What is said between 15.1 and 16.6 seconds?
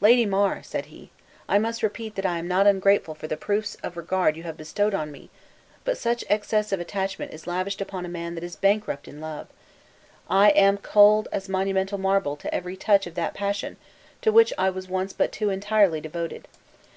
but too entirely devoted.